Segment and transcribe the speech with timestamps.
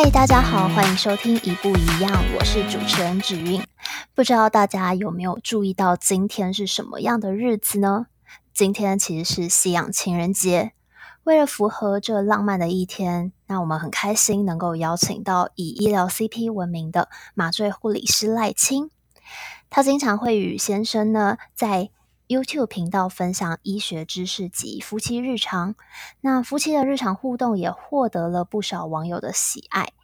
[0.00, 3.60] 嗨，大家好，欢迎收听一不一样，我是主持人芷韵。
[4.14, 8.06] 不知道大家有没有注意到今天是什么样的日子呢？
[8.54, 10.70] 今天其实是西洋情人节。
[11.24, 18.92] 为了符合这浪漫的一天，那我们很开心能够邀请到以医疗 CP 闻名的麻醉护理师赖青。
[19.68, 21.90] 他经常会与先生呢在
[22.28, 25.74] YouTube 频道分享医学知识及夫妻日常，
[26.20, 29.94] 那夫妻的日常互动也获得了不少网友的喜爱。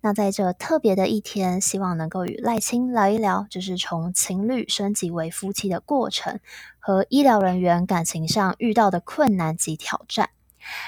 [0.00, 6.40] 那在这特别的一天，希望能够与赖青聊一聊，就是从情侣升级为夫妻的过程，
[6.78, 10.30] 和医疗人员感情上遇到的困难及挑战，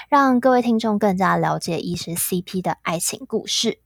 [0.09, 3.79] 让各位听众更加了解医师 CP 的爱情故事。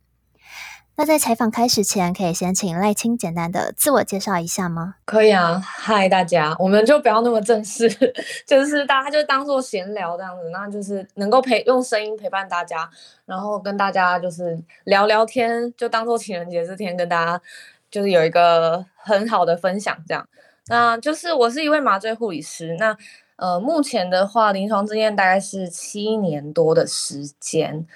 [0.95, 4.93] 那在采访开始前，可以先请赖青简单的自我介绍一下吗？
[5.05, 7.89] 可以啊，嗨大家，我们就不要那么正式，
[8.45, 12.87] 就是大家就当做闲聊这样子，那就是能够陪用声音陪伴大家，
[13.25, 17.41] 然后跟大家就是聊聊天，就当做情人节这天跟大家
[17.89, 20.27] 就是有一个很好的分享这样。
[20.67, 22.95] 那就是我是一位麻醉护理师，那
[23.37, 27.87] 呃目前的话临床经验大概是七年多的时间。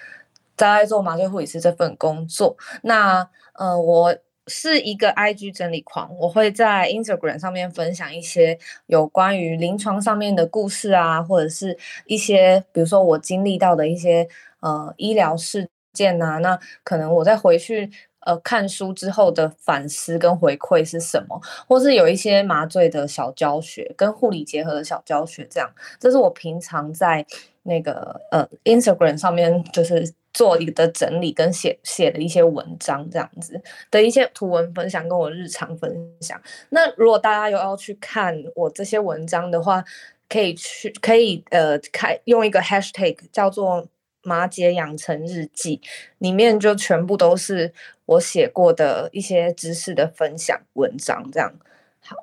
[0.57, 4.15] 在做麻醉护理师这份工作，那呃，我
[4.47, 14.27] 是一个 IG 整理狂，我会在 Instagram 上面分享一些有关于临床上面的故事啊，或者是一些比如说我经历到的一些
[14.61, 17.91] 呃医疗事件啊，那可能我再回去
[18.21, 25.69] 呃看书之后的反思跟回馈是什么，或是有一些麻醉的小教学跟护理结合的小教学，这样，
[25.99, 27.25] 这是我平常在
[27.63, 30.13] 那个呃 Instagram 上面就是。
[30.37, 36.39] 做一个整理跟写写的一些文章，这样子的一些图文分享，跟我日常分享。
[36.69, 39.83] 那如果大家有要去看我这些文章的话，
[40.29, 43.87] 可以去可以呃开用一个 hashtag 叫做
[44.21, 45.81] 麻姐养成日记，
[46.19, 47.73] 里面就全部都是
[48.05, 51.27] 我写过的一些知识的分享文章。
[51.31, 51.51] 这样
[51.99, 52.15] 好，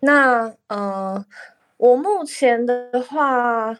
[0.00, 1.24] 那呃
[1.76, 3.78] 我目前的话。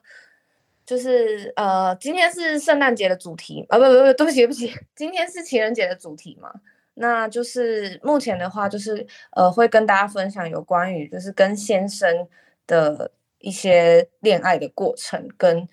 [0.91, 6.53] 就是呃，今天是圣诞节的主题啊，不不不，对不起对不起，今天是情人节的主题嘛。
[6.95, 12.27] 那就是目前的话，就是呃，会跟大家分享有关于就是跟先生
[12.67, 15.69] 的一些恋爱的过程，跟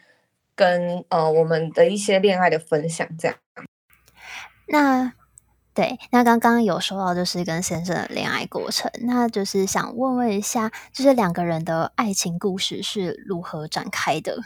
[0.53, 3.35] 跟呃我们的一些恋爱的分享这样。
[4.67, 5.13] 那
[5.73, 14.37] 对，那刚刚有说到就是跟先生的恋爱过程，那就是想问问一下，就是两个人的爱情故事是如何展开的？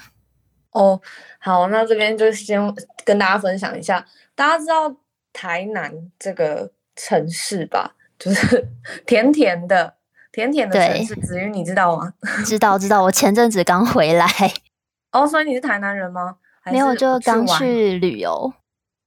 [0.71, 0.99] 哦，
[1.39, 2.59] 好，那这边就先
[3.05, 4.05] 跟大家分享一下。
[4.35, 4.95] 大家知道
[5.33, 7.95] 台南这个城市吧？
[8.17, 8.67] 就是
[9.05, 9.95] 甜甜的、
[10.31, 11.15] 甜甜的城市。
[11.15, 12.13] 子瑜，你知道吗？
[12.45, 13.03] 知道，知道。
[13.03, 14.27] 我前阵子刚回来。
[15.11, 16.37] 哦，所以你是台南人吗？
[16.65, 18.53] 没有，就刚去旅游。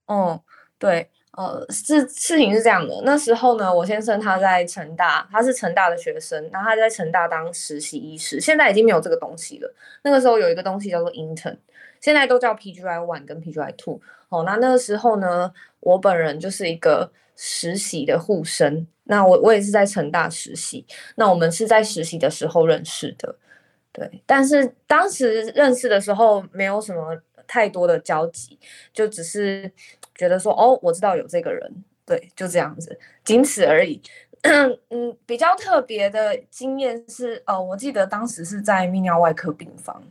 [0.07, 0.43] 哦，
[0.79, 1.11] 对。
[1.37, 9.75] 呃，事事情是这样的，那时候呢，我先生他在成大，他是成大的学生，然后他在成大当实习医师，现在已经没有这个东西了。
[10.03, 11.57] 那个时候有一个东西叫做 intern，
[12.01, 14.01] 现在都叫 PGY one 跟 PGY two。
[14.29, 20.87] 哦，那那个时候呢，我本人就是一个实习的护生，那我我也是在成大实习，
[21.17, 23.35] 那我们是在实习的时候认识的，
[23.93, 28.57] 对，但是当时认识的时候没有什么太多的交集，
[28.93, 29.73] 就只是。
[30.15, 34.01] 觉得说哦，我知道有这个人，对，就这样子，仅此而已。
[34.43, 40.03] 嗯，比较特别的经验是，哦，我记得当时是在泌尿外科病房，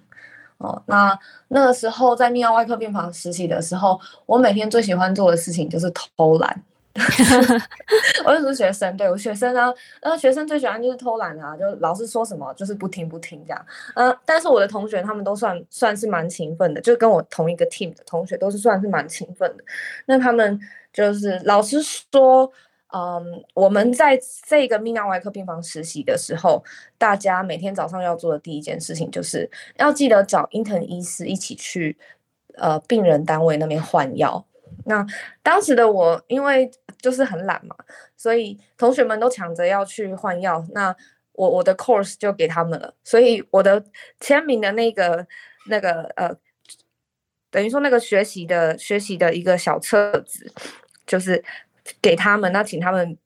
[0.58, 1.18] 哦，那
[1.50, 6.64] 那个时候在泌尿外科病房实习的时候，我每天最喜欢做的事情就是偷懒。
[6.96, 7.68] 哈 哈
[8.26, 13.66] 我就是学生，对我学生呢，然后学生最喜欢就是偷懒啊，就老师说什么就是不听不听这样。
[13.96, 19.64] 呃，但是我的同学他们都算算是蛮勤奋的，就跟我同一个 team 的同学都是算是蛮勤奋的。
[20.06, 20.60] 那他们
[20.94, 22.52] 就是老师说，
[22.94, 26.64] 嗯，我们在这个泌尿外科病房实习的时候，
[27.00, 31.98] 大家每天早上要做的第一件事情就是要记得找 intern 医师一起去
[32.58, 34.46] 呃病人单位那边换药。
[34.86, 35.06] 那
[35.42, 36.70] 当时的我，因为
[37.02, 37.76] 就是很懒嘛，
[38.18, 40.96] 所以同学们都抢着要去换药，那
[41.34, 43.84] 我我的 course 就给他们了，所以我的
[44.20, 45.26] 签名的那个
[45.68, 46.36] 那个呃，
[47.50, 50.52] 等于说那个学习的学习的一个小册子，
[51.06, 51.44] 就是
[52.02, 53.18] 给他们，那请他们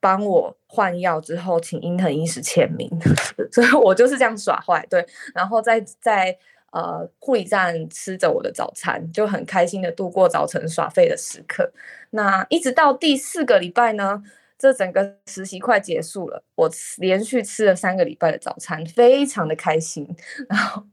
[0.00, 2.90] 帮我换药之后，请英藤医师签名，
[3.52, 6.38] 所以我就是这样耍坏，对，然后再再。
[6.74, 11.72] 呃，护理站吃着我的早餐，就很开心的度过早晨耍废的时刻。
[12.10, 14.20] 那一直到第四个礼拜呢，
[14.58, 16.68] 这整个实习快结束了，我
[16.98, 20.04] 连续吃了三个礼拜的早餐，非常的开心。
[20.48, 20.84] 然后，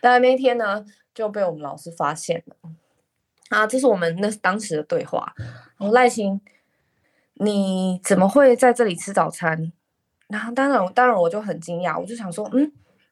[0.00, 2.70] 但那天呢就被我们老师发现了。
[3.48, 5.34] 啊，这是我们那当时的对话。
[5.76, 6.40] 然后赖清，
[7.34, 9.72] 你怎么会在这里吃早餐？
[10.28, 12.70] 然后当然，当然我就很惊讶，我就想说，嗯，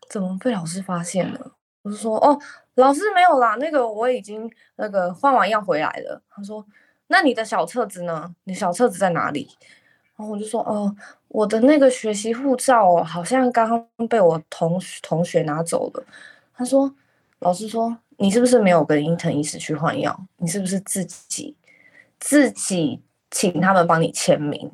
[0.09, 1.54] 怎么被老师发现了？
[1.85, 2.37] 我就说，哦，
[2.77, 6.21] 老师没有啦，那个我已经那个换完药回来了。
[6.31, 6.65] 他说，
[7.09, 8.35] 那你的小册子呢？
[8.45, 9.51] 你小册子在哪里？
[10.17, 10.97] 然后我就说，哦，
[11.29, 16.05] 我的那个学习护照好像刚刚被我同同学拿走了。
[16.57, 16.91] 他说，
[17.41, 20.19] 老师说，你是不是没有跟伊藤医师去换药？
[20.39, 21.55] 你是不是自己
[22.19, 24.73] 自己请他们帮你签名？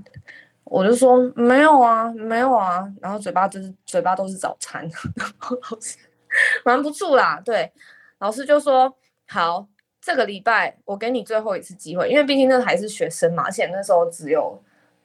[0.63, 2.89] 我就说没有啊，没有啊。
[3.01, 5.97] 然后嘴巴就是嘴巴都是早餐， 然后老师
[6.65, 7.41] 瞒不住啦。
[7.45, 7.73] 对，
[8.19, 9.67] 老师就说好，
[10.01, 14.61] 这个礼拜我给你最后一次机会，因为毕竟那还是学生嘛，而且那时候只有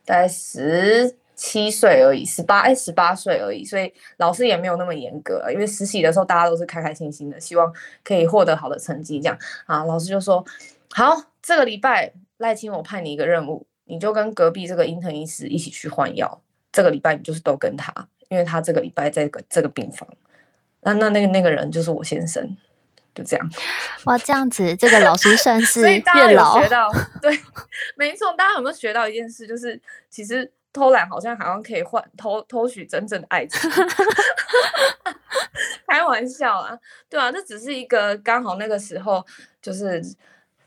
[0.06, 5.46] 大概十七岁而已，十八哎十八岁而已，所以老师也没有那么严格。
[5.52, 9.84] 因为实习的时候大家都是开开心心的，希望可以获得好的成绩这样啊。
[9.84, 10.44] 老师就说
[10.92, 13.66] 好，这个礼拜赖清我派你一个任务。
[13.88, 17.94] 你就跟隔壁这个英特医师一起去换药，这个礼拜你就是都跟他，
[18.30, 20.10] 因为他这个礼拜在个这个病房。
[20.86, 22.56] 那那那个那个人就是我先生，
[23.14, 23.50] 就这样。
[24.06, 26.90] 哇，这样子，这个老师算 是所以大家有学到，
[27.22, 27.38] 对，
[27.98, 28.32] 没错。
[28.38, 29.46] 大家有没有学到一件事？
[29.46, 29.80] 就是
[30.10, 33.70] 其实偷懒好像好像可以换偷偷取真正的爱情。
[35.88, 36.78] 开玩笑啊，
[37.10, 39.26] 对啊，这只是一个刚好那个时候
[39.62, 40.02] 就是。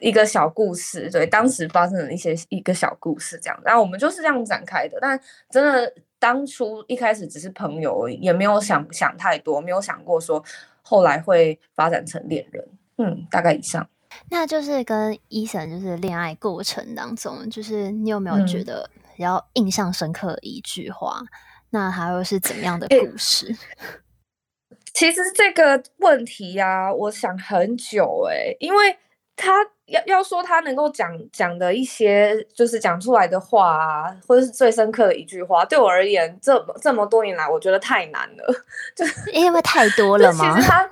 [0.01, 4.97] 一个小故事，对，当时发生的一些一个小故事这样，然后我们就是这样展开的。
[5.01, 5.21] 但
[5.51, 10.45] 真的当初一开始只是朋友而已，也没有想想太多，没有想过说
[10.83, 12.69] 后来会发展成恋人。
[12.97, 13.89] 嗯，大概以上。
[14.31, 21.21] 那就是跟 Eason 就是恋爱过程当中，就是你有没有觉得比较印象深刻的一句话？
[21.21, 21.29] 嗯、
[21.71, 23.47] 那还有是怎么样的故事？
[23.53, 23.57] 欸、
[24.93, 28.99] 其实这个问题呀、啊，我想很久哎、欸，因为
[29.39, 29.67] 他。
[29.89, 38.55] 要要说他能够讲讲的一些，就是讲出来的话啊，或者是最深刻的一句话，对我而言，这么这么多年来，我觉得太难了，
[38.95, 40.55] 就是 因为太多了吗？
[40.55, 40.87] 其实 他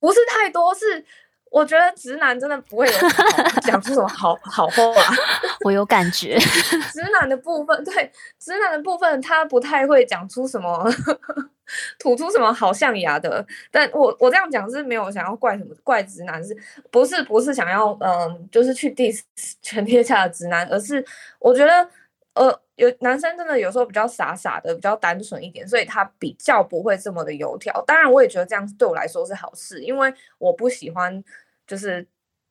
[0.00, 1.04] 不是太多，是。
[1.50, 2.92] 我觉得直男真的不会有
[3.62, 4.82] 讲出什么好好话，
[5.64, 6.38] 我有感觉。
[6.38, 10.90] 直男的部分，对直男的部分，他不太会讲出什么，
[11.98, 13.44] 吐出什么好象牙的。
[13.70, 16.56] 但我我这样讲是没有想要怪什么怪直男，是
[16.90, 19.22] 不是不是想要嗯，就是去 diss
[19.62, 21.04] 全天下的直男，而是
[21.38, 21.88] 我觉得
[22.34, 22.60] 呃。
[22.78, 27.82] 有男生真的有时候比较傻傻的，比较单纯一点，所以他比较不会这么的油条。
[27.84, 31.20] 当然，我也觉得这样对我来说是好事，因为我不喜欢
[31.66, 32.06] 就是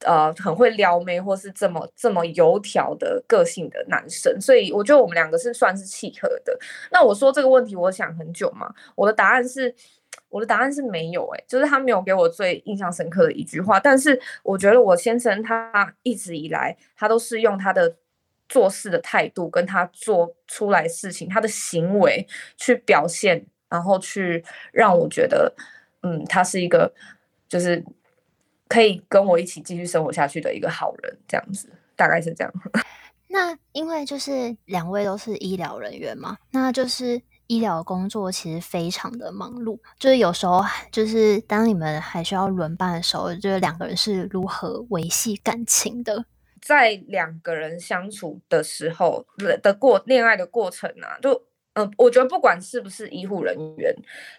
[0.06, 4.40] 呃很会撩妹或是这么这么油条的个性的男生。
[4.40, 6.58] 所以我觉得我们两个是算是契合的。
[6.92, 9.74] 那我说这个问题，我想很久嘛，我的答案是，
[10.30, 13.80] 我的答案是没有诶、就是他没有给我最印象深刻的一句话。
[13.80, 17.96] 但是我觉得我先生他一直以来他都是用他的。
[18.50, 24.42] 做事的态度，跟他做出来事情，他的行为去表现，然后去
[24.72, 25.54] 让我觉得，
[26.02, 26.90] 嗯，他是一个
[27.50, 27.84] 就是
[28.68, 32.54] 可以跟我一起继续生活下去的一个好人，这样子，大概是这样。
[33.30, 46.26] 那因为就是两位都是医疗人员嘛，那就是医疗工作其实非常的忙碌，就是有时候就是当你们还需要轮班的时候，就是两个人是如何维系感情的？
[46.62, 51.34] 在两个人相处的时候的过恋爱的过程啊，就
[51.74, 53.94] 嗯、呃，我觉得不管是不是医护人员，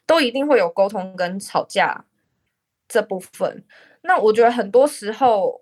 [0.07, 2.05] 都一定会有沟通跟吵架
[2.89, 3.65] 这部分。
[4.03, 5.61] 那我觉得很多时候，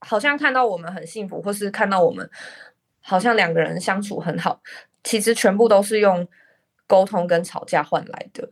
[0.00, 2.28] 好像看到我们很幸福，或是看到我们
[3.00, 4.60] 好像两个人相处很好，
[5.04, 6.26] 其实全部都是用
[6.86, 8.48] 沟通跟吵架换来的。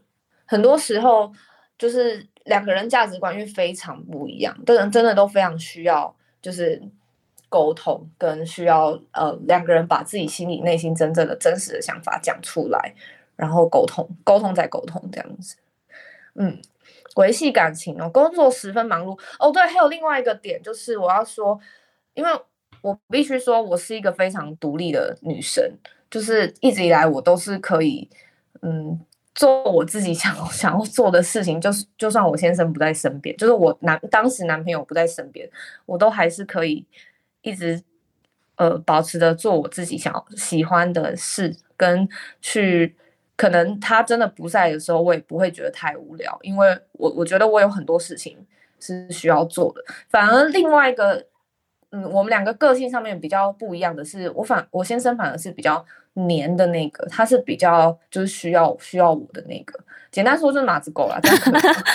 [0.47, 1.33] 很多时候
[1.77, 6.83] 就是两个人价值观因为非常不一样，的人真的都非常需要就是。
[7.50, 12.95] 沟通跟需要呃两个人把自己心里内心真正的真实的想法讲出来，
[13.37, 15.57] 然后沟通，沟通再沟通这样子，
[16.35, 16.61] 嗯，
[17.19, 21.59] 维系感情哦，工作十分忙碌哦，对，还有另外一个点就是我要说，
[22.15, 22.31] 因为
[22.81, 25.63] 我必须说我是一个非常独立的女生，
[26.11, 28.09] 就是一直以来我都是可以
[28.63, 29.01] 嗯
[29.35, 35.49] 做我自己想 想要做的事情，就是就算我先生不在身边，就是我男当时男朋友不在身边，
[35.87, 36.87] 我都还是可以。
[37.41, 37.81] 一直
[38.57, 42.07] 呃保持着做我自己想喜欢的事，跟
[42.43, 42.95] 去
[43.38, 48.37] 可能他真的不在的时候，我也不会觉得太无聊，因为我我觉得我有很多事情
[48.80, 49.80] 是需要做的。
[50.09, 51.25] 反而另外一个
[51.90, 59.78] 嗯，我们两个个性上面比较不一样的是，我反我先生反而是比较黏的那个，他是比较就是需要需要我的那个。
[60.11, 61.21] 简单说就是马子狗啦，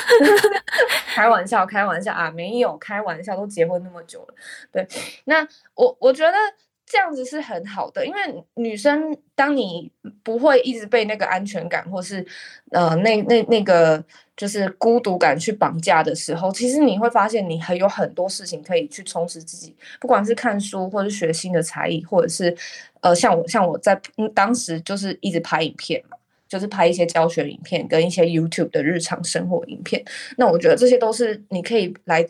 [1.13, 4.33] 开玩笑开玩笑啊，没有开玩笑，都结婚那么久了。
[4.71, 4.87] 对，
[5.25, 5.45] 那
[5.75, 6.37] 我我觉得。
[6.85, 8.19] 这样子是很好的，因为
[8.55, 12.23] 女生，当你不会一直被那个安全感，或是
[12.71, 14.03] 呃那那那个
[14.37, 22.55] 就是孤独感去绑架的时候，其实你会发现你还有很多事情可以去充实自己，不管是看书，或是学新的才艺，或者是
[22.99, 23.99] 呃像我像我在
[24.35, 30.03] 当时就是一直拍影片嘛，就是拍一些教学影片跟一些 YouTube 的日常生活影片。
[30.37, 32.27] 那我觉得这些都是你可以来，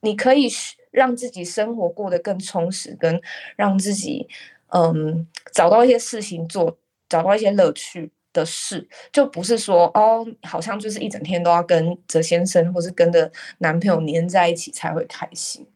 [0.00, 0.76] 你可以学。
[0.90, 3.20] 让自己生活过得更充实，跟
[3.56, 4.28] 让自己
[4.68, 6.78] 嗯找到一些事情做，
[7.08, 15.66] 找到一些乐趣的事，就不是说哦，好像就是一整天都要跟哲先生或是跟着男朋友黏在一起才会开心。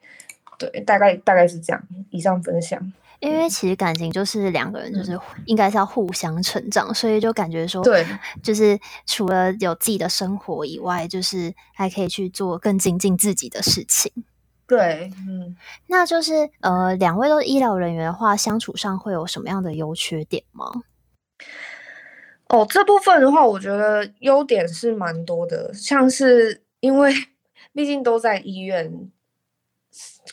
[0.59, 1.83] 对，大概大概是这样。
[2.11, 2.93] 以上分享。
[3.19, 5.17] 因为其实感情就是两个人，就是
[5.47, 8.05] 应该是要互相成长，嗯、所以就感觉说，对，
[8.43, 8.77] 就是
[9.07, 14.13] 除了有自己的生活以外，就是还可以去做更精进自己的事情。
[14.67, 20.71] 对，嗯，那就是呃，两位都是医疗人员的话，相处上会有什么样的优缺点吗？
[22.49, 27.13] 哦，这部分的话，我觉得优点是蛮多的，像是因为
[27.73, 29.11] 毕竟都在医院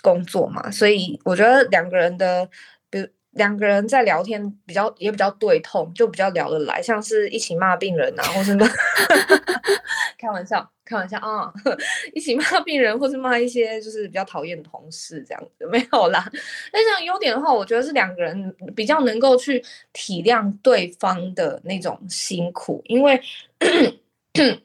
[0.01, 2.49] 工作嘛，所以我觉得两个人的，
[2.89, 3.07] 比如。
[3.33, 8.65] 两个人在聊天比较也比较对痛，就比较聊得来，像是一起骂病人啊，或是骂，
[10.19, 11.49] 开玩笑，开玩笑啊，
[12.13, 16.29] 一起骂病人，或是骂一些就是比较讨厌的同事这样子，没有啦。
[16.73, 23.21] 但是优点的话，我觉得是两个人比较能够去体谅对方的那种辛苦，因为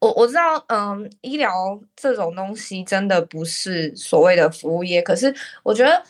[0.00, 6.02] 我我知道，嗯，医疗这种东西真的不是所谓的服务业，可是我觉得。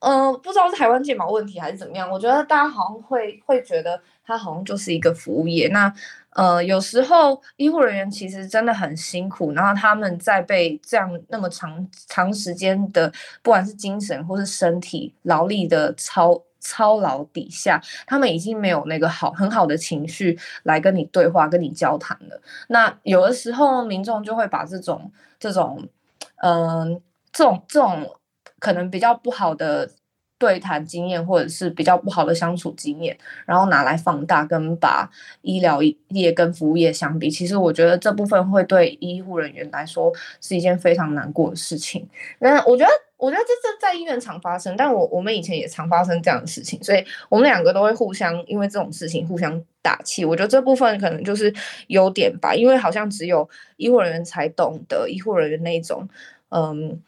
[0.00, 5.68] 嗯、呃，不知道是台湾健保问题还是怎么样，我觉得大家好像会会觉得它好像就是一个服务业。
[5.68, 5.92] 那
[6.30, 13.12] 呃，有时候医护人员其实真的很辛苦，然后他们在被这样那么长长时间的，
[13.42, 22.40] 不管是精神或是身体劳力的操操劳底下，他们已经没有那个好很好的情绪来跟你对话、跟你交谈了。
[22.68, 25.88] 那有的时候民众就会把这种这种
[26.36, 27.02] 嗯、
[27.32, 28.14] 这种这种。
[28.58, 29.90] 可能比较不好的
[30.38, 35.10] 对谈经验，或者是比较不好的相处经验，然后拿来放大，跟把
[35.42, 42.08] 医疗业跟服务业相比，其实我觉得这部分会对医护人员来说是一件非常难过的事情。
[42.38, 50.24] 那我觉得，我觉得这这在医院常发生，但我我们以前也常发生这样的事情，所以我们两个都会互相因为这种事情互相打气。
[50.24, 51.52] 我觉得这部分可能就是
[51.88, 56.08] 优点吧，因为好像只有医护人员才懂得医护人员那种，
[56.50, 57.02] 嗯。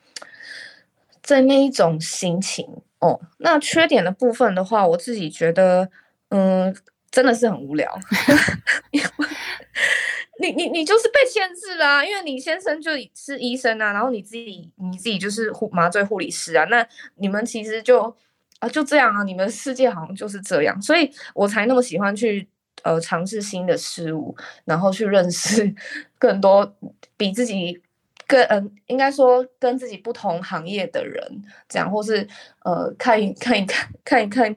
[1.30, 2.66] 在那一种心情
[2.98, 5.88] 哦，那缺点的部分的话，我自己觉得，
[6.30, 6.74] 嗯，
[7.08, 7.96] 真的是很无聊。
[10.40, 16.84] 你你你就是被限制啦，因为你先生就是医生啊，然后你自己你自己就是护麻醉护理师啊，那
[17.14, 18.12] 你们其实就
[18.58, 22.48] 啊就这样啊，你们世界好像就是这样，所以我才那么喜欢去
[22.82, 25.72] 呃尝试新的事物，然后去认识
[26.18, 26.74] 更多
[27.16, 27.80] 比自己。
[28.30, 32.24] 跟嗯，应该说跟自己不同行业的人，讲，或是
[32.62, 34.56] 呃，看一看一看，看一看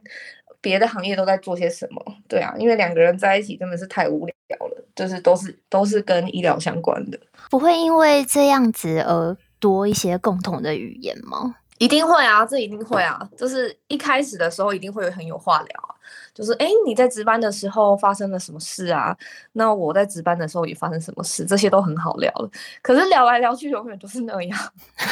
[0.62, 11.56] 别的行业都在做些什么，对啊，因为两个人在一起真的是太无聊了，就是都是都是跟医疗相关的，不会因为这样子而多一些共同的语言吗？
[11.80, 15.96] 一定会啊，这一定会啊，就是一开始的时候一定会有很有话聊啊，
[16.34, 19.18] 就是哎，你在值班的时候发生了什么事啊？
[19.54, 21.44] 那我在值班的时候也发生什么事？
[21.44, 22.50] 这些都很好聊了。
[22.82, 24.60] 可是聊来聊去永远都是那样。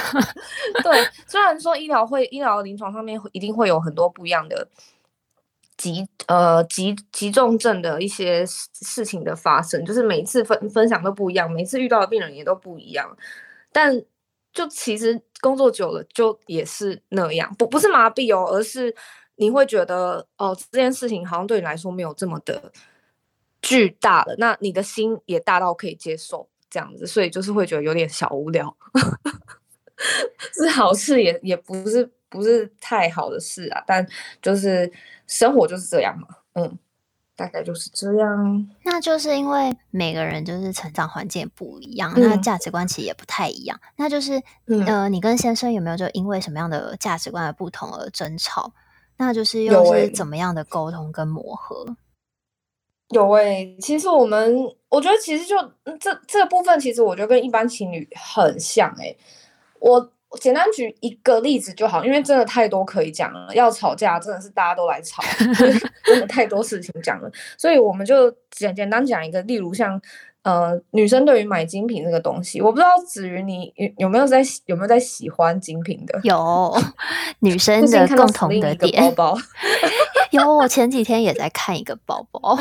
[0.83, 4.67] 对，虽然说医疗会医疗临床上面一定会有很多不一样的
[5.77, 13.17] 急呃急急重症的一些事情的发生，就是每次分分享都不一样，每次遇到的病人也都不一样，
[13.71, 14.03] 但。
[14.53, 18.93] 就其实工作久了，就也是那样，不不是麻痹哦，而是
[19.35, 22.71] 你会觉得哦，这件事情好像对你来说没有这么的
[23.61, 28.75] 巨大了，那你的心也大到可以接受这样子，所以就是会觉得有点小无聊，
[30.53, 34.05] 是好事也也不是不是太好的事啊，但
[34.41, 34.91] 就是
[35.27, 36.77] 生活就是这样嘛，嗯。
[37.41, 43.79] 大概就是这样，那就是因为每个人就是成长环境不一样，嗯、那价值观其实也不太一样。
[43.95, 48.71] 那就是，嗯、呃，你跟先生有没有就因为什么样的价值观的不同而争吵？
[49.17, 51.95] 那就是又是怎么样的沟通跟磨合？
[53.09, 54.55] 有诶、欸，其实我们
[54.87, 55.57] 我觉得其实就
[55.99, 59.17] 这这个部分，其实我觉得跟一般情侣很像诶、欸。
[59.79, 63.53] 我简单举一个例子就好，因为真的太多可以讲了。
[63.53, 65.21] 要吵架真的是大家都来吵，
[66.05, 70.01] 真的太多事情讲了，所以我们就简简单讲一个，例如像
[70.43, 76.17] 呃女生对于买精品这个东西，我不知道子瑜你有有没有在有没有在喜欢精品的？
[76.23, 76.73] 有
[77.39, 79.03] 女生的共同的点。
[79.13, 79.37] 包包
[80.31, 82.57] 有，我前几天也在看一个包包，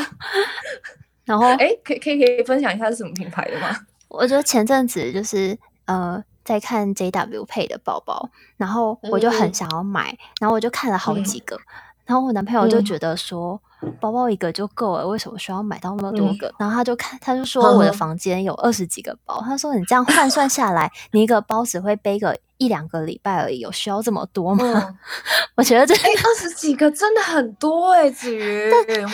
[1.23, 3.73] 然后哎，可以可以可以分享一下是什么品牌的吗？
[4.09, 6.21] 我觉得前阵子就是呃。
[6.43, 11.61] 在看 JW 配的包包，然后我就很想要买，嗯、然后我就看了好几个，嗯、
[12.05, 16.47] 然后我男朋友就觉得说，嗯、包包一个就够了，为什么需要买到那么多个？
[16.49, 24.63] 嗯、然后他就看，他就说我的房间有二十几个包，嗯、他说你这样换算下来，你一个包只会背个一两个礼拜而已，有需要这么多吗？
[24.65, 24.97] 嗯、
[25.57, 28.71] 我觉得这二十几个真的很多哎、欸，子瑜，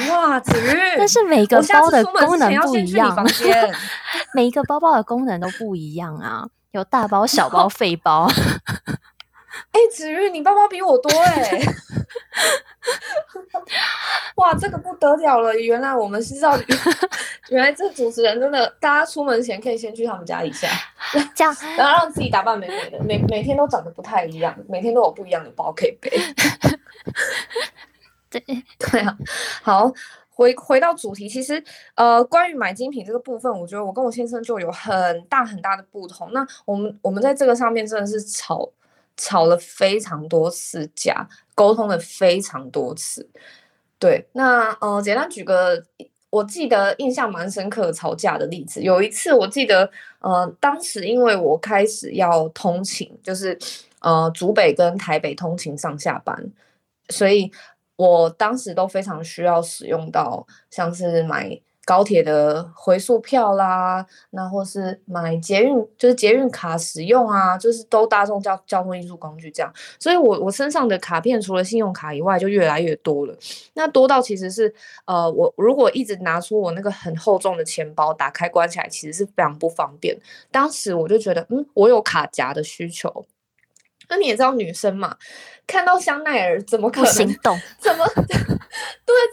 [0.10, 3.16] 哇，子瑜，但是每个包的功能不一样，
[4.36, 6.48] 每一个包包的功能都不一样啊。
[6.72, 8.28] 有大包、小包、 废包。
[9.72, 11.66] 哎、欸，子玉，你包包比我多哎、欸！
[14.36, 15.56] 哇，这个不得了了！
[15.56, 16.56] 原来我们是知道，
[17.50, 20.68] 原来这主持人真的，大家出门前可以先去他们家一下，
[21.36, 26.12] 这样，然后让自己打扮美美的，每每天都长得不太一样，每天都有不一样的包可以背。
[28.30, 28.40] 对
[28.78, 29.18] 对啊，
[29.64, 29.92] 好。
[30.38, 31.62] 回回到主题，其实
[31.96, 36.32] 呃，关于买精品这个部分，我觉得我跟我先生就有很大很大的不同。
[36.32, 38.72] 那我们我们在这个上面真的是吵
[39.18, 43.28] 吵了非常多次架，沟通了非常多次。
[43.98, 45.84] 对，那呃，简单举个
[46.30, 48.80] 我记得印象蛮深刻的吵架的例子。
[48.84, 49.90] 有一次我记得
[50.20, 53.58] 呃，当时因为我开始要通勤，就是
[54.02, 56.52] 呃，竹北跟台北通勤上下班，
[57.10, 57.52] 所以。
[57.98, 69.74] 我当时都非常需要使用到，像是买高铁的回数票啦，那或是买捷运，就是捷运卡使用啊，就是都大众交交通运输工具这样。
[69.98, 73.34] 所以我，我我身上的卡片除了信用卡以外，就越来越多了。
[73.74, 74.74] 那多到其实是，
[75.06, 80.18] 呃，我如果一直拿出我那个很厚重的钱包，打开关起来，其实是非常不方便。
[80.52, 83.26] 当时我就觉得，嗯，我有卡夹的需求。
[84.10, 85.16] 那你也知道女生嘛，
[85.66, 87.60] 看到香奈儿怎么可能心动？
[87.80, 88.36] 怎么 对？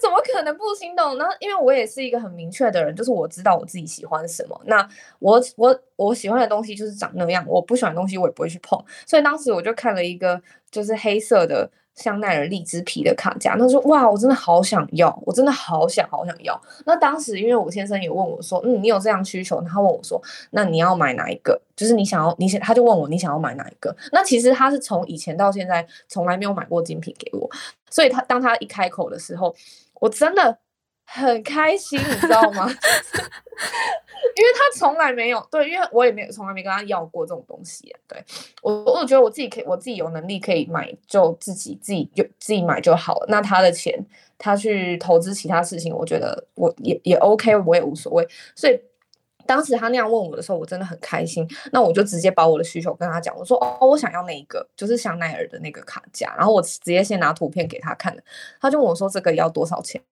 [0.03, 1.17] 怎么可能不心动？
[1.17, 4.61] 然后因为我也是一个很明确的人，就是我知道我自己喜欢什么。
[4.67, 4.87] 那
[5.19, 8.83] 我我我喜欢的东西就是长那样，我不喜欢的东西我也不会去碰。
[9.07, 11.71] 所以当时我就看了一个就是黑色的。
[11.95, 21.61] 香奈儿荔枝皮的卡夹，他说：“哇，我真的好想要，我真的好想好想要。”那当时因为我先生也问我说：“嗯，你有这样需求？”他问我说：“那你要买哪一个？
[21.77, 27.49] 就是你想要，你想，他就问我你想要买哪一个？”那其实他是从以前到现在从来没有买过精品给我，
[27.91, 29.55] 所以他当他一开口的时候，
[30.01, 30.59] 我真的。
[31.05, 32.69] 很开心，你知道吗？
[34.37, 37.95] 因为他从来没有对，因为我也没有从来没跟他要过这种东西。
[38.09, 38.21] 对
[38.63, 43.27] 我，我觉得我自己可以，我自己有能力可以买，就自己自己就自己买就好了。
[43.29, 43.97] 那他的钱，
[44.37, 48.27] 他去投资其他事情，我觉得我也也 OK，我也无所谓。
[48.57, 48.81] 所以
[49.47, 51.47] 当时他那样问我的时候，我真的很开心。
[51.71, 56.35] 那我就直接把我的需求跟他讲，我说哦，我想要那一个，就是香奈儿的那个卡夹。
[56.37, 58.17] 然后我直接先拿图片给他看，
[58.61, 60.03] 他就问我说这个要多少钱？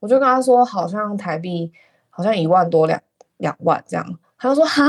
[0.00, 1.72] 我就跟他说，好像台币
[2.10, 3.00] 好像一万多两
[3.38, 4.18] 两万这样。
[4.38, 4.84] 他就说哈，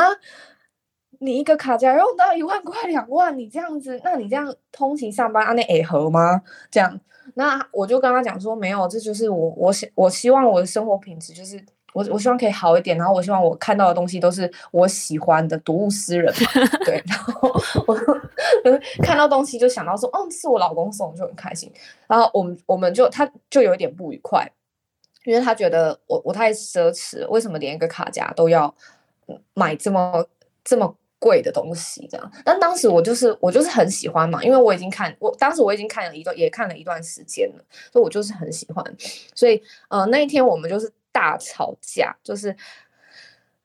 [1.20, 6.42] 你一个卡夹用到一万块两万，你这样子，那你这样通勤上班，啊那会合吗？
[6.70, 7.00] 这样，
[7.36, 11.58] 那我就跟他讲说，没有，这就是我我希我希望我的生活品质就是
[11.94, 16.50] 我我希望可以好一点，然后我希望我看到的东西都是我喜欢的，睹物思人嘛，
[16.86, 17.50] 对，然后
[17.88, 21.72] 我就看到东西就想到说，哦，是我老公送，就很开心。
[22.06, 24.46] 然后我们我们就他就有一点不愉快。
[25.28, 28.74] 因为他觉得我我太奢侈，为什么连一个卡夹都要
[29.54, 30.26] 买这么
[30.64, 32.08] 这么贵的东西？
[32.10, 38.82] 这样，但当时我就是我就是很喜欢嘛，因为我已经看我当时我已经看了一段也看了一段时间了，所以我就是很喜欢。
[39.36, 42.56] 所以呃那一天我们就是大吵架，就是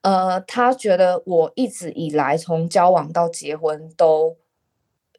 [0.00, 4.36] 呃他觉得我一直以来从交往到结婚都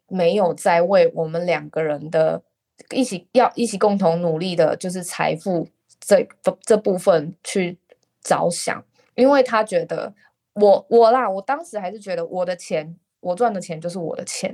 [0.09, 2.41] 没有在为我们两个人的
[2.89, 5.69] 一起要一起共同努力的，就是财富。
[6.05, 6.27] 这
[6.61, 7.77] 这部分去
[8.21, 8.83] 着想，
[9.15, 10.13] 因为他觉得
[10.53, 14.53] 我我啦，我当时还是觉得我的钱，我赚的钱就是我的钱，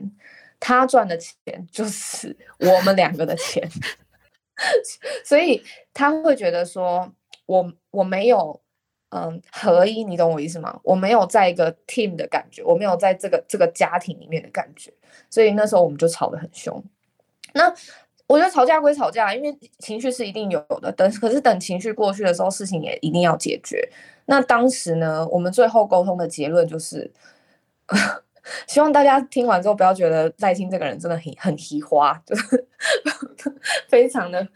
[0.60, 1.36] 他赚的钱
[1.72, 3.68] 就是 我们两个的钱，
[5.26, 7.12] 所以他会觉得说
[7.48, 8.62] 我我没有
[9.10, 10.80] 嗯合一，你懂我意思吗？
[10.84, 14.94] 我没有在一个 team 的感觉，我没有在这个这个家庭里面的感觉，
[15.30, 16.84] 所以那时候我们就吵得很凶。
[17.54, 17.74] 那。
[18.30, 20.92] 我觉得吵架归吵架，因为情绪是一定有的。
[20.92, 23.90] 等可是等情绪过去的时候，事情也一定要解决。
[24.26, 27.12] 那当时呢，我们最后沟通的结论就是，
[28.68, 32.68] 希望大家听完之后不要觉得赖清这个人真的很很奇花，就是
[33.90, 34.48] 非常的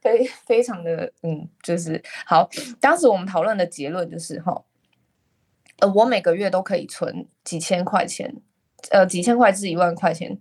[0.00, 2.50] 非非常的嗯，就是好。
[2.80, 4.64] 当时我们讨论的结论就是哈，
[5.78, 8.34] 呃，我每个月都可以存几千块钱，
[8.90, 10.36] 呃，几千块至一万块钱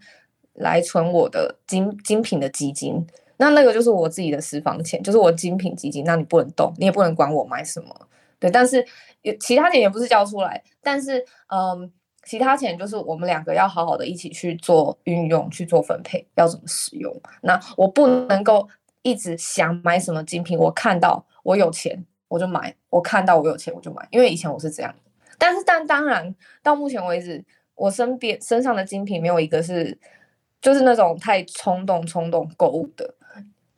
[0.54, 3.06] 来存我的精精品的基金。
[3.38, 8.08] 那那个就是我自己的私房钱，就是我精品基金，那你不能动，你也不能管我买什么，
[8.40, 8.50] 对。
[8.50, 8.86] 但是
[9.22, 11.92] 也其他钱也不是交出来，但是嗯。
[12.26, 17.14] 其他钱就是我们两个要好好的一起去做运用，去做分配，要怎么使用。
[17.42, 18.66] 那我不能够
[19.02, 24.96] 一直想买什么精品，我看到我有钱我就买，我看到我有钱我就买，因为以前我是这样。
[25.38, 27.44] 但是但当然到目前为止，
[27.76, 30.00] 我身边身上的精品没有一个是
[30.64, 33.14] 就是那种太冲动冲动购物的，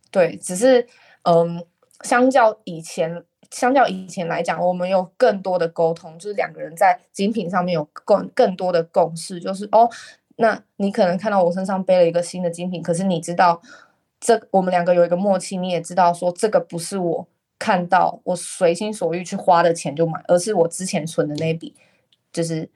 [0.09, 0.87] 对，只是
[1.23, 1.61] 嗯，
[2.03, 3.25] 相较以前。
[3.51, 9.89] 相较以前来讲，我们有更多的沟通，就是两个人在精品上面有更更多的共识，就是哦，
[10.37, 13.61] 那你可能看到我身上背了一个新的精品，可是你知道，
[14.19, 17.25] 这我们两个有一个默契，你也知道说这个不是我
[17.57, 21.73] 看到我随心所欲去花的钱就买，而是我之前存的那笔，
[22.33, 22.69] 就是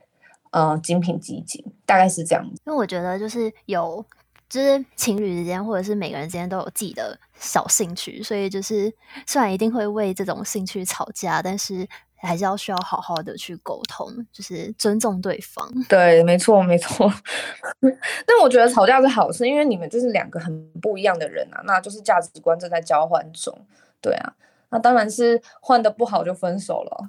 [0.51, 2.43] 呃精品基金，大概是这样。
[2.45, 4.05] 因为我觉得就是有。
[4.49, 8.91] 就是情侣之间，或者是每个人之间都有自己的小兴趣，所以就是
[9.27, 15.71] 虽然一定会为这种兴趣吵架，但是还是要需要好好的去沟通，就是尊重对方。
[15.87, 17.13] 对，没错，没错。
[18.25, 23.55] 但我觉得吵架是好事，因为你们就是两个很不一样的人啊，那就是价值观正在交换中。
[24.01, 24.33] 对啊。
[24.71, 27.07] 那当然是换的不好就分手了，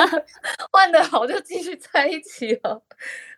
[0.70, 2.80] 换的好就继续在一起了。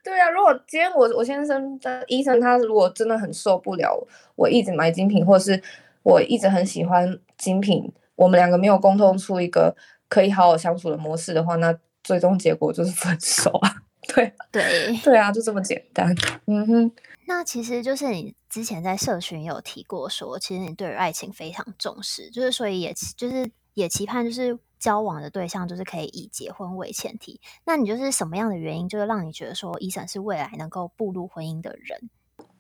[0.05, 5.61] 对啊，如果今天我我先生的医生他如果真的很受不了我一直买精品，或是
[6.03, 9.75] 我一直很喜欢精品，我们两个没有沟通出一个
[10.09, 13.75] 可以好好相处的模式的话，那最终结果就是分手啊。
[14.15, 16.15] 对对对啊，就这么简单。
[16.47, 16.93] 嗯哼。
[17.27, 27.41] 那其实就是你之前在社群有提过说，其实你对于爱情非常重视，就是所以也就是也期盼就是交往的对象就是可以以结婚为前提。
[27.65, 32.09] 那你就是什么样的原因，就是让你觉得说伊森是未来能够步入婚姻的人？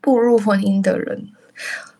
[0.01, 1.33] 步入婚姻的人，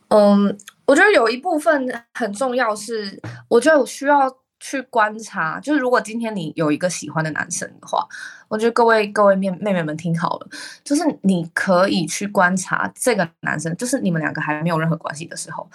[0.09, 4.39] 嗯，我觉得有一部分很重要是，我觉得我需要。
[4.59, 8.07] 去观察，就是如果今天你有一个喜欢的男生的话，
[8.49, 10.49] 我觉得各位各位妹妹妹们听好了，
[10.83, 15.69] 就是你可以去观察这个男生，就是你们两个还没有任何关系的时候，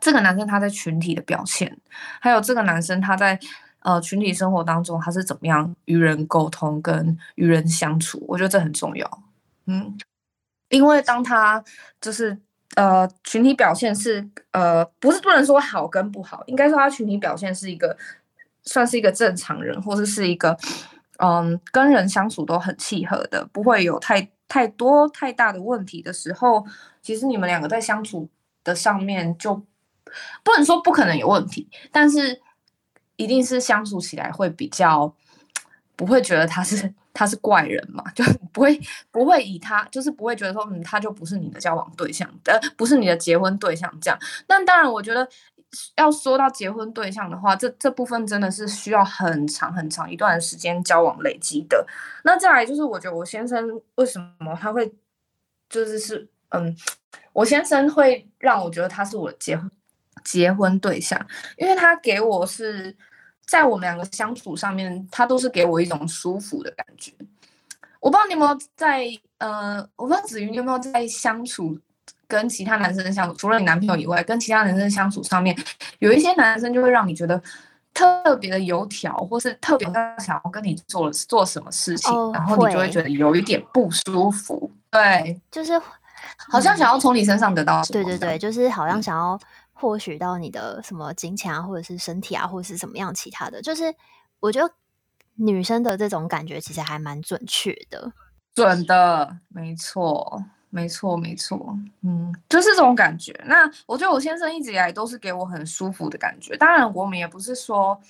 [0.00, 1.76] 这个男生他在群体的表现，
[2.20, 3.38] 还有这个男生他在
[3.80, 9.22] 呃群体生活当中他是怎么样与人沟通跟与人相处，我觉得这很重要。
[9.66, 9.96] 嗯，
[10.68, 11.62] 因为当他
[12.00, 12.38] 就是
[12.76, 17.96] 呃群体表现是呃不是不能说好跟不好，应该说他群体表现是一个。
[18.62, 20.54] 算是一个正常人，或者是一个，
[21.16, 26.64] 嗯，跟人相处都很契合的，不会有太太多太大的问题的时候，
[27.00, 28.28] 其实你们两个在相处
[28.62, 29.54] 的上面就
[30.44, 32.42] 不能说不可能有问题，但是
[33.16, 35.12] 一定是相处起来会比较
[35.96, 44.18] 不会觉得他是他是怪人嘛，就不会不会以他就是不会觉得说嗯，他就不是你的交往对象，呃，不是你的结婚对象这样。
[44.46, 45.28] 但当然，我觉得。
[45.94, 51.86] 要说到结婚对象的话，这这部分真的是需要很长很长一段时间交往累积的。
[52.24, 54.92] 那再来就是，我觉得我先生为什么他会
[55.68, 56.76] 就是是嗯，
[57.32, 59.70] 我先生会让我觉得他是我结婚
[60.24, 61.24] 结婚对象，
[61.56, 62.96] 因为他给我是
[63.46, 67.12] 在我们两个相处上面，他都是给我一种舒服的感觉。
[68.00, 69.06] 我不知道你有没有在
[69.38, 71.78] 呃，我不知道子云你有没有在相处。
[72.26, 75.56] 跟其他男生相处，除了你男朋友以外，跟其他男生相处上面，
[75.98, 77.42] 有一些男生就会让你觉得
[77.92, 79.84] 特别的油条，或是特别
[80.20, 84.70] 想要跟你做做什么事情，哦，然后你就会觉得有一点不舒服。
[84.92, 85.72] 对，就是
[86.36, 88.04] 好像想要从你身上得到什么。
[88.04, 89.36] 对对对，就是好像想要
[89.80, 93.62] 获取到你的什么金钱啊，或者是身体啊，或者是什么样其他的。
[93.62, 93.94] 就是
[94.38, 94.72] 我觉得
[95.36, 98.12] 女生的这种感觉其实还蛮准确的。
[98.54, 100.44] 准的，没错。
[100.72, 103.32] 没错，没错，嗯，就是这种感觉。
[103.44, 106.56] 那我觉得我先生一直以来都是给我很舒服的感觉。
[106.56, 108.00] 当然，我们也不是说，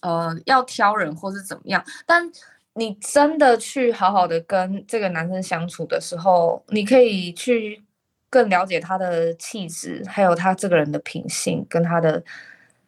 [0.00, 1.80] 呃，要挑人或是怎么样。
[2.04, 2.28] 但
[2.72, 7.84] 你真的去好好的跟这个男生相处的时候，你可以去
[8.30, 12.22] 更了解他的气质，还有他这个人的品性，跟他的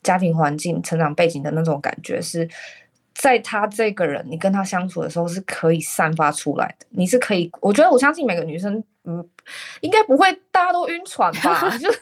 [0.02, 2.48] 家庭环境、成长背景的那种感觉是。
[3.12, 6.86] 在他这个人，你跟他相处的时候是可以散发出来的。
[6.88, 9.22] 你是可以，我觉得我相信每个女生，嗯，
[9.82, 11.68] 应该不会大家都晕船吧？
[11.76, 11.98] 就是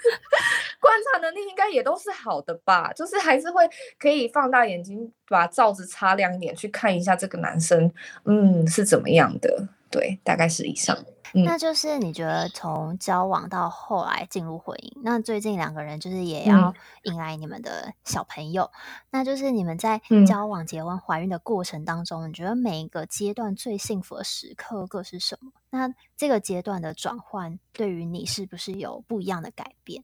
[0.79, 2.93] 观察能力应该也都是好的吧？
[2.93, 7.91] 就是还是会可以放大眼睛，把罩子擦亮一点，去看一下这个男生，
[8.25, 9.67] 嗯，是怎么样的。
[9.91, 10.97] 对，大概是以上。
[11.35, 18.71] 嗯、那就是你觉得从交往到后来进入婚姻，那最近两个人就是也要迎来你们的小朋友，嗯、
[19.11, 25.51] 那就是你们在交往、结婚、怀孕的过程当中，嗯、你觉得每一个阶段最幸福的时刻各是什么？
[25.71, 30.03] 那这个阶段的转换对于你是不是有不一样的改变？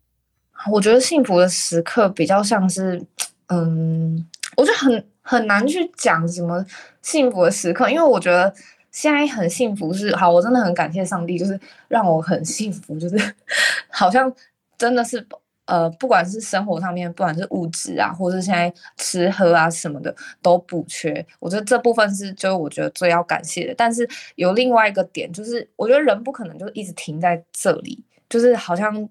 [0.71, 3.05] 我觉得幸福的时刻比较像是，
[3.47, 6.65] 嗯，我觉得很很难去讲什么
[7.03, 8.55] 幸福的时刻，因为我觉得。
[8.95, 13.35] 现在很幸福是好，我真的很感谢上帝，就是让我很幸福，就是
[13.91, 14.33] 好像
[14.79, 15.27] 真的是
[15.65, 21.27] 呃，不管是生活上面，不管是物质啊，或是现在吃喝啊什么的都不缺。
[21.41, 23.75] 我觉得这部分是就是我觉得最要感谢的。
[23.77, 29.09] 但是有另外一个点，就是我觉得人不可能就一直停在这里，就是好像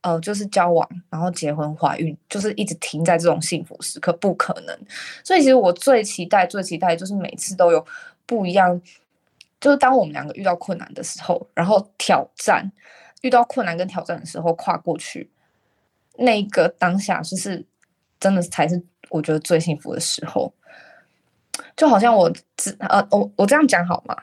[0.00, 4.78] 呃，就是交往，然后结婚、怀孕，就是一直停在这种幸福时刻，不可能。
[5.22, 7.84] 所以其实我最期待、最期待就是每次都有
[8.24, 8.80] 不一样。
[9.60, 12.70] 就是当我们两个遇到困难的时候，然后挑战，
[13.22, 15.30] 遇到困难跟挑战的时候跨过去，
[16.16, 17.64] 那个当下就是
[18.20, 20.52] 真的才是我觉得最幸福的时候。
[21.76, 24.16] 就好像我只呃我我这样讲好吗？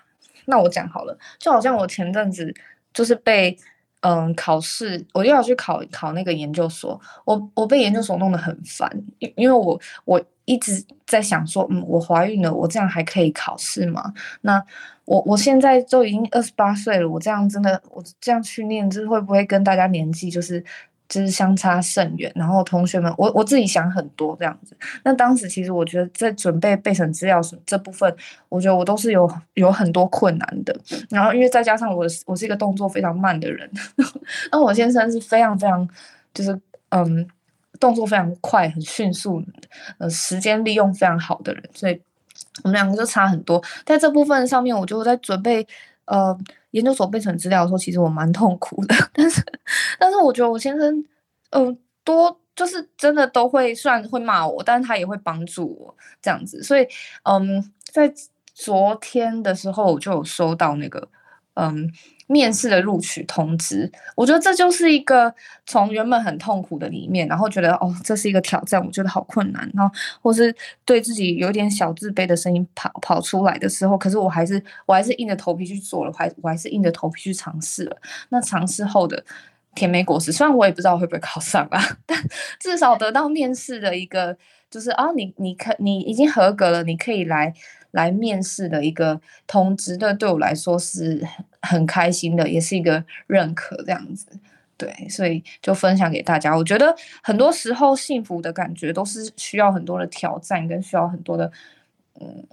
[0.45, 2.53] 那我讲好了，就好像我前阵子
[2.93, 3.57] 就是被
[4.01, 14.13] 嗯考试，我又要去考考那个研究所，我我被研究所弄得很烦，因因为我我一直在想说，嗯，我怀孕了，我这样还可以考试吗？
[14.41, 14.63] 那
[15.05, 20.63] 我我现在都已经二十八岁了，我这样真的，我这样去念，就是会不会跟大家年纪就是
[21.07, 22.31] 就是相差甚远？
[22.35, 24.75] 然后同学们，我我自己想很多这样子。
[25.03, 28.11] 那当时其实我觉得在准备备审资料这部分，
[28.49, 30.75] 我觉得我都是有有很多困难的。
[31.09, 33.69] 然后因为再加上我我是一个动作非常慢的人，
[34.51, 35.87] 那我先生是非常非常
[36.33, 37.27] 就是嗯
[37.79, 39.43] 动作非常快、很迅速，
[39.97, 42.01] 呃时间利用非常好的人，所以。
[42.63, 45.65] 我们两个就差很多，在这部分上面，我就在准备
[46.05, 46.37] 呃
[46.71, 48.95] 研究所备审资料的时候，其实我蛮痛苦的。
[49.11, 49.43] 但是，
[49.99, 51.03] 但是我觉得我先生，
[51.49, 56.63] 嗯、多就是真的都会，虽然会骂我，但是他也会帮助我这样子。
[56.63, 56.87] 所以，
[57.23, 58.09] 嗯，在
[58.53, 61.05] 昨天的时候，我就有收到那个，
[61.55, 61.91] 嗯。
[62.27, 65.31] 面试的录取通知，我觉得这就是一个
[65.67, 70.51] 从原本很痛苦的里面，然后觉得哦，这是一个挑战，我觉得好困难，然后或是
[70.85, 77.95] 对自己有点小自卑的声音跑跑出来的时候，可是我还是我还是硬着头皮去做了，还我还是硬着头皮去尝试了。
[78.29, 79.23] 那尝试后的
[79.75, 82.17] 甜美果实，虽然我也不知道会不会考上啊， 但
[82.59, 84.35] 至少得到面试的一个
[84.71, 87.53] 就是啊，你你可你已经合格了，你可以来。
[87.95, 91.25] 来面试的一个通知，对对我来说是
[91.61, 94.27] 很开心的，也是一个认可，这样子，
[94.77, 96.53] 对，所以就分享给大家。
[96.55, 101.49] 我觉得很多时候幸福的感觉都是需要很多的挑战，跟需要很多的，
[102.19, 102.45] 嗯，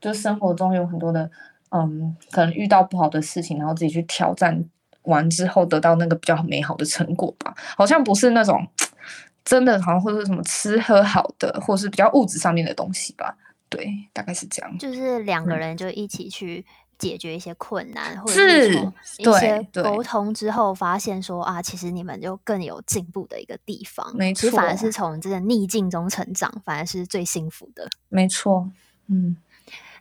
[0.00, 1.28] 就生活中有很多的，
[1.70, 4.64] 嗯，可能遇到不好的事情，然后自己去挑战
[5.02, 7.52] 完之后得到那个比较美好的成果吧。
[7.76, 8.64] 好像不是那种
[9.44, 13.36] 真的，好像或者什么吃喝好的，或是比较物质上面的东西吧。
[13.68, 14.78] 对，大概是这样。
[14.78, 16.64] 就是两个人就一起去
[16.98, 18.70] 解决一些困难，嗯、或者是
[19.18, 24.16] 一些沟通之后，发现说啊，其实你们就更有进步的一个地方。
[24.16, 27.88] 没错，反而是从这个逆境中成长，反而是最幸福的。
[28.08, 28.70] 没错，
[29.08, 29.36] 嗯，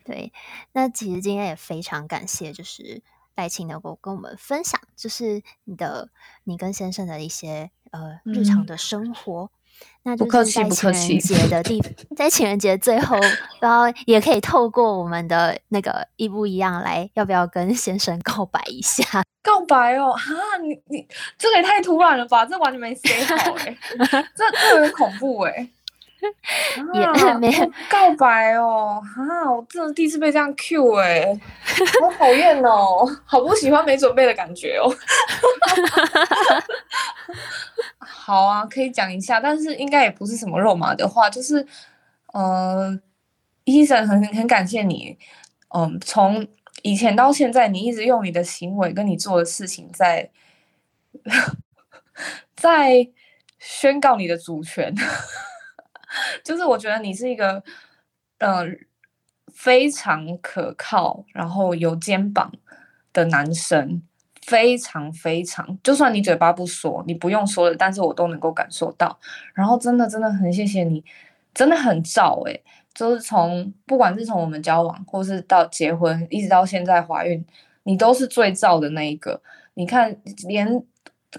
[0.04, 0.32] 对。
[0.74, 3.02] 那其实今天也非常感谢，就是
[3.36, 6.10] 赖青能够跟我们分享，就是你的
[6.44, 9.46] 你跟先生的一些呃日常的生活。
[9.46, 9.50] 嗯
[10.04, 11.82] 那就是在情人节的地，
[12.16, 13.18] 在情人节最后，
[13.60, 19.04] 然后也可以透过我们的那个一不一样来，要不要跟先生告白一下？
[19.42, 21.08] 告白哦，哈，你你
[21.38, 23.78] 这个也太突然了吧，这完全没写好哎，
[24.36, 25.68] 这这有点恐怖哎，
[26.94, 31.40] 也没有告白哦，哈，我真的第一次被这样 Q 哎，
[32.02, 34.96] 好讨厌哦，好不喜欢没准备的感觉哦。
[38.26, 41.64] 好啊，可以讲一下，但是应该也不是什么肉麻的话，就是，
[42.34, 43.00] 呃，
[43.66, 45.16] 医生很很感谢你，
[45.70, 46.48] 嗯，从
[46.82, 50.32] 以前到现在，你一直用你的行为跟你做的事情在，
[52.58, 53.08] 在
[53.60, 54.92] 宣告你的主权，
[56.44, 57.62] 就是我觉得你是一个，
[58.40, 58.66] 嗯、呃，
[59.54, 62.52] 非常可靠，然后有肩膀
[63.14, 64.02] 的男生。
[64.46, 69.18] 非常非常，就算你嘴巴不说，你不用说的，但是我都能够感受到。
[69.54, 71.04] 然后真的真的很谢谢你，
[71.54, 77.44] 真的很照诶、就是从不管是从我们交往，或是到结婚，一直到现在怀孕，
[77.84, 79.42] 你都是最照的那一个。
[79.74, 80.16] 你看，
[80.48, 80.84] 连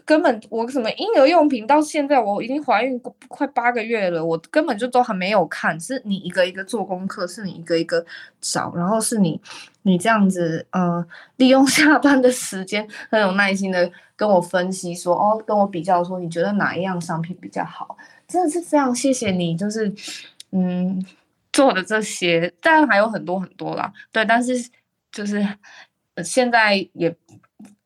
[0.05, 8.05] 根本我什么婴儿用品到现在我已经怀孕快八个月了，我根本就都还没有看，是你一个一个做功课，是你一个一个
[8.41, 9.41] 找，然后是你
[9.83, 11.07] 你这样子，嗯、呃，
[11.37, 17.97] 利用下班的时间很有耐心的跟我分析说，哦，跟我比较说，你觉得哪一样商品比较好？
[18.29, 19.91] 真的是非常谢谢你，就是
[20.53, 21.03] 嗯
[21.53, 24.69] 做的这些，当然还有很多很多啦，对，但是
[25.11, 25.47] 就是
[26.23, 27.17] 现在也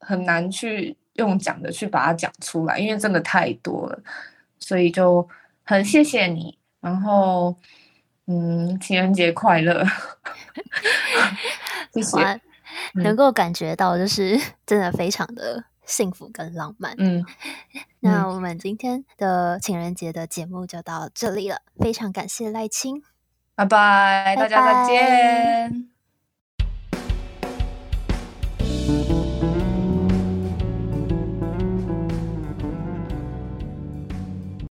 [0.00, 0.96] 很难去。
[1.20, 4.02] 用讲的去把它讲出来，因为真的太多了，
[4.58, 5.28] 所以就
[5.62, 6.58] 很谢谢你。
[6.80, 7.54] 然后，
[8.26, 9.84] 嗯，情人节快乐，
[11.92, 12.40] 谢谢。
[12.94, 16.94] 能够感觉到，就是 真的非常的幸福跟浪漫。
[16.98, 17.24] 嗯，
[18.00, 23.02] 那我们今天的情人节的节目就到这里了，非常感谢赖青，
[23.54, 25.89] 拜拜，大家再见。